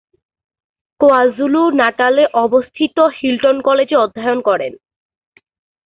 কোয়াজুলু-নাটালে 0.99 2.23
অবস্থিত 2.35 2.97
হিল্টন 3.17 3.57
কলেজে 3.61 3.95
অধ্যয়ন 3.95 4.39
করেন। 4.41 4.73